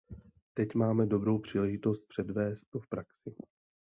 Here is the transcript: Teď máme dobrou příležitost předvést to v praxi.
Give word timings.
Teď 0.53 0.75
máme 0.75 1.05
dobrou 1.05 1.39
příležitost 1.39 2.05
předvést 2.07 2.61
to 2.69 2.79
v 2.79 2.87
praxi. 2.87 3.35